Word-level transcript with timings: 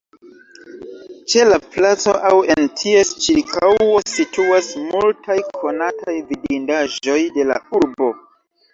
Ĉe 1.33 1.43
la 1.49 1.59
placo 1.75 2.15
aŭ 2.31 2.31
en 2.55 2.71
ties 2.81 3.13
ĉirkaŭo 3.27 4.01
situas 4.15 4.73
multaj 4.89 5.39
konataj 5.63 6.19
vidindaĵoj 6.35 7.23
de 7.41 7.51
la 7.55 7.65
urbo. 7.85 8.15